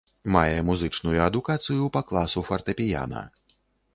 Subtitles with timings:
[0.35, 3.21] Мае музычную адукацыю па класу фартэпіяна.